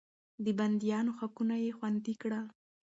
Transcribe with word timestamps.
د 0.43 0.45
بنديانو 0.59 1.11
حقونه 1.19 1.55
يې 1.63 1.71
خوندي 1.77 2.13
کړل. 2.21 2.45